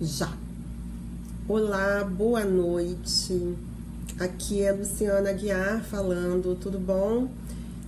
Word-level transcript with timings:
Já. 0.00 0.32
Olá, 1.48 2.04
boa 2.04 2.44
noite. 2.44 3.56
Aqui 4.16 4.62
é 4.62 4.70
Luciana 4.70 5.32
Guiar 5.32 5.82
falando, 5.82 6.54
tudo 6.54 6.78
bom? 6.78 7.28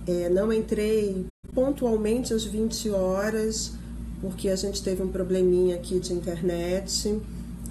É, 0.05 0.27
não 0.27 0.51
entrei 0.51 1.25
pontualmente 1.55 2.33
às 2.33 2.43
20 2.43 2.89
horas, 2.89 3.71
porque 4.19 4.49
a 4.49 4.57
gente 4.57 4.83
teve 4.83 5.01
um 5.01 5.07
probleminha 5.07 5.77
aqui 5.77 6.01
de 6.01 6.11
internet. 6.11 7.17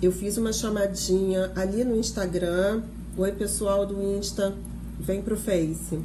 Eu 0.01 0.11
fiz 0.11 0.39
uma 0.39 0.55
chamadinha 0.55 1.53
ali 1.55 1.85
no 1.85 1.95
Instagram. 1.95 2.81
Oi, 3.19 3.33
pessoal 3.33 3.85
do 3.85 4.03
Insta, 4.03 4.55
vem 4.99 5.21
pro 5.21 5.37
Face. 5.37 6.01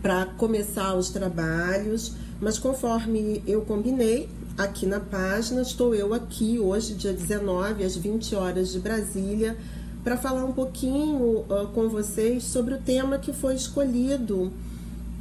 Para 0.00 0.24
começar 0.24 0.94
os 0.94 1.10
trabalhos, 1.10 2.14
mas 2.40 2.58
conforme 2.58 3.42
eu 3.46 3.60
combinei, 3.60 4.30
aqui 4.56 4.86
na 4.86 5.00
página. 5.00 5.62
Estou 5.62 5.94
eu 5.94 6.14
aqui 6.14 6.58
hoje, 6.58 6.94
dia 6.94 7.12
19, 7.12 7.84
às 7.84 7.96
20 7.96 8.34
horas 8.34 8.72
de 8.72 8.78
Brasília, 8.78 9.56
para 10.02 10.16
falar 10.16 10.44
um 10.44 10.52
pouquinho 10.52 11.40
uh, 11.40 11.68
com 11.72 11.88
vocês 11.88 12.44
sobre 12.44 12.74
o 12.74 12.78
tema 12.78 13.18
que 13.18 13.32
foi 13.32 13.54
escolhido 13.54 14.52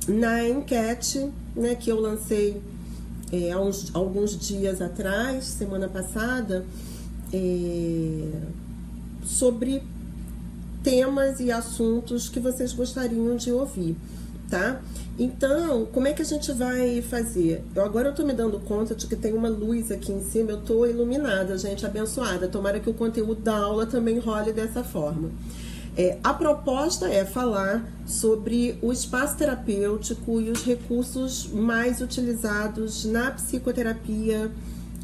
na 0.07 0.47
enquete 0.47 1.29
né, 1.55 1.75
que 1.75 1.91
eu 1.91 1.99
lancei 1.99 2.61
é, 3.31 3.55
uns, 3.57 3.93
alguns 3.93 4.37
dias 4.37 4.81
atrás, 4.81 5.45
semana 5.45 5.87
passada, 5.87 6.65
é, 7.31 8.29
sobre 9.23 9.81
temas 10.83 11.39
e 11.39 11.51
assuntos 11.51 12.27
que 12.27 12.39
vocês 12.39 12.73
gostariam 12.73 13.35
de 13.35 13.51
ouvir, 13.51 13.95
tá? 14.51 14.81
Então, 15.17 15.85
como 15.85 16.07
é 16.07 16.13
que 16.13 16.21
a 16.21 16.25
gente 16.25 16.51
vai 16.51 17.01
fazer? 17.01 17.63
Eu 17.73 17.83
agora 17.83 18.09
eu 18.09 18.13
tô 18.13 18.23
me 18.23 18.33
dando 18.33 18.59
conta 18.59 18.93
de 18.93 19.07
que 19.07 19.15
tem 19.15 19.33
uma 19.33 19.47
luz 19.47 19.89
aqui 19.91 20.11
em 20.11 20.21
cima, 20.21 20.51
eu 20.51 20.61
tô 20.61 20.85
iluminada, 20.85 21.57
gente, 21.57 21.85
abençoada. 21.85 22.47
Tomara 22.47 22.79
que 22.79 22.89
o 22.89 22.93
conteúdo 22.93 23.41
da 23.41 23.55
aula 23.55 23.85
também 23.85 24.19
role 24.19 24.51
dessa 24.51 24.83
forma. 24.83 25.31
É, 25.97 26.17
a 26.23 26.33
proposta 26.33 27.07
é 27.07 27.25
falar 27.25 27.85
sobre 28.05 28.77
o 28.81 28.91
espaço 28.91 29.37
terapêutico 29.37 30.39
e 30.41 30.49
os 30.49 30.63
recursos 30.63 31.47
mais 31.47 32.01
utilizados 32.01 33.05
na 33.05 33.31
psicoterapia 33.31 34.51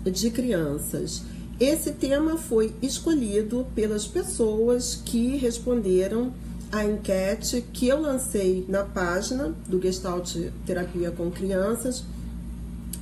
de 0.03 0.29
crianças. 0.29 1.23
Esse 1.59 1.91
tema 1.91 2.37
foi 2.37 2.73
escolhido 2.81 3.65
pelas 3.75 4.07
pessoas 4.07 5.01
que 5.03 5.35
responderam 5.37 6.31
a 6.71 6.83
enquete 6.83 7.63
que 7.73 7.87
eu 7.87 8.01
lancei 8.01 8.65
na 8.67 8.83
página 8.83 9.53
do 9.67 9.81
Gestalt 9.81 10.35
Terapia 10.65 11.11
com 11.11 11.31
Crianças. 11.31 12.03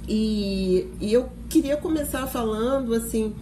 E, 0.08 0.88
e 1.02 1.12
eu 1.12 1.30
queria 1.50 1.76
começar 1.76 2.28
falando 2.28 2.94
assim 2.94 3.34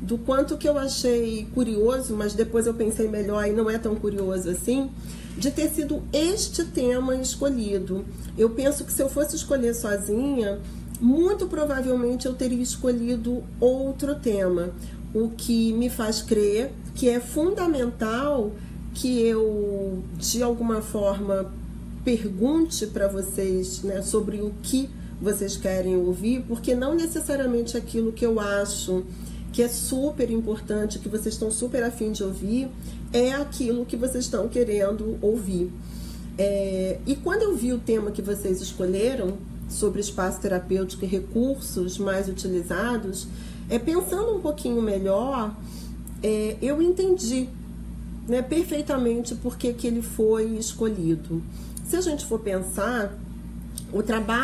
do 0.00 0.16
quanto 0.16 0.56
que 0.56 0.68
eu 0.68 0.78
achei 0.78 1.46
curioso, 1.54 2.14
mas 2.16 2.32
depois 2.34 2.66
eu 2.66 2.74
pensei 2.74 3.08
melhor 3.08 3.46
e 3.46 3.52
não 3.52 3.70
é 3.70 3.78
tão 3.78 3.94
curioso 3.94 4.48
assim, 4.48 4.90
de 5.36 5.50
ter 5.50 5.68
sido 5.68 6.02
este 6.12 6.64
tema 6.64 7.14
escolhido. 7.16 8.04
Eu 8.36 8.50
penso 8.50 8.84
que 8.84 8.92
se 8.92 9.02
eu 9.02 9.10
fosse 9.10 9.36
escolher 9.36 9.74
sozinha, 9.74 10.58
muito 11.00 11.46
provavelmente 11.46 12.26
eu 12.26 12.34
teria 12.34 12.62
escolhido 12.62 13.42
outro 13.58 14.14
tema, 14.14 14.70
o 15.12 15.28
que 15.30 15.72
me 15.72 15.90
faz 15.90 16.22
crer 16.22 16.72
que 16.94 17.08
é 17.08 17.20
fundamental 17.20 18.52
que 18.94 19.20
eu, 19.22 20.02
de 20.18 20.42
alguma 20.42 20.80
forma, 20.80 21.52
pergunte 22.04 22.86
para 22.86 23.08
vocês 23.08 23.82
né, 23.82 24.02
sobre 24.02 24.40
o 24.40 24.52
que 24.62 24.88
vocês 25.20 25.56
querem 25.56 25.96
ouvir, 25.96 26.42
porque 26.48 26.74
não 26.74 26.94
necessariamente 26.94 27.76
aquilo 27.76 28.12
que 28.12 28.24
eu 28.24 28.40
acho 28.40 29.04
que 29.52 29.62
é 29.62 29.68
super 29.68 30.30
importante, 30.30 30.98
que 30.98 31.08
vocês 31.08 31.34
estão 31.34 31.50
super 31.50 31.82
afim 31.82 32.12
de 32.12 32.22
ouvir, 32.22 32.68
é 33.12 33.32
aquilo 33.32 33.84
que 33.84 33.96
vocês 33.96 34.24
estão 34.24 34.48
querendo 34.48 35.18
ouvir. 35.20 35.70
É, 36.38 36.98
e 37.06 37.16
quando 37.16 37.42
eu 37.42 37.56
vi 37.56 37.72
o 37.72 37.78
tema 37.78 38.10
que 38.10 38.22
vocês 38.22 38.60
escolheram 38.60 39.34
sobre 39.68 40.00
espaço 40.00 40.40
terapêutico 40.40 41.04
e 41.04 41.08
recursos 41.08 41.98
mais 41.98 42.28
utilizados, 42.28 43.26
é 43.68 43.78
pensando 43.78 44.34
um 44.34 44.40
pouquinho 44.40 44.80
melhor, 44.80 45.54
é, 46.22 46.56
eu 46.62 46.80
entendi 46.80 47.48
né, 48.30 48.40
perfeitamente 48.42 49.34
porque 49.34 49.72
que 49.72 49.88
ele 49.88 50.00
foi 50.00 50.56
escolhido. 50.56 51.42
Se 51.84 51.96
a 51.96 52.00
gente 52.00 52.24
for 52.24 52.38
pensar, 52.38 53.12
o 53.92 54.02
trabalho 54.04 54.38